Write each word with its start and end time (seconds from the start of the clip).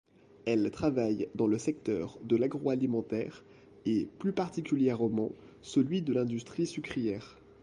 Elle 0.47 0.71
travaille 0.71 1.29
dans 1.35 1.45
le 1.45 1.59
secteur 1.59 2.17
de 2.23 2.35
l'agroalimentaire 2.35 3.43
et, 3.85 4.07
plus 4.17 4.33
particulièrement, 4.33 5.31
celui 5.61 6.01
de 6.01 6.11
l'industrie 6.11 6.65
sucrière. 6.65 7.37